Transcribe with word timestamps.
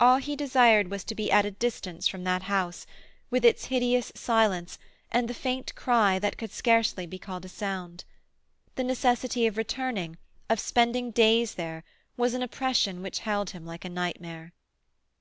All 0.00 0.16
he 0.16 0.34
desired 0.34 0.90
was 0.90 1.04
to 1.04 1.14
be 1.14 1.30
at 1.30 1.46
a 1.46 1.52
distance 1.52 2.08
from 2.08 2.24
that 2.24 2.42
house, 2.42 2.88
with 3.30 3.44
its 3.44 3.66
hideous 3.66 4.10
silence 4.16 4.80
and 5.12 5.28
the 5.28 5.32
faint 5.32 5.76
cry 5.76 6.18
that 6.18 6.36
could 6.36 6.50
scarcely 6.50 7.06
be 7.06 7.20
called 7.20 7.44
a 7.44 7.48
sound. 7.48 8.02
The 8.74 8.82
necessity 8.82 9.46
of 9.46 9.56
returning, 9.56 10.18
of 10.48 10.58
spending 10.58 11.12
days 11.12 11.54
there, 11.54 11.84
was 12.16 12.34
an 12.34 12.42
oppression 12.42 13.00
which 13.00 13.20
held 13.20 13.50
him 13.50 13.64
like 13.64 13.84
a 13.84 13.88
nightmare. 13.88 14.54